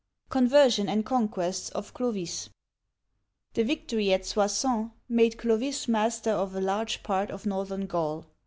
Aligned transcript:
CONVERSION 0.29 0.89
AND 0.89 1.05
CONQUESTS 1.05 1.69
OF 1.69 1.93
CLOVIS 1.93 2.49
THE 3.53 3.63
victory 3.63 4.11
at 4.11 4.25
Soissons 4.25 4.89
made 5.07 5.37
Clovis 5.37 5.87
master 5.87 6.31
of 6.31 6.55
a 6.55 6.59
large 6.59 7.03
part 7.03 7.29
of 7.29 7.45
northern 7.45 7.85
Gaul. 7.85 8.25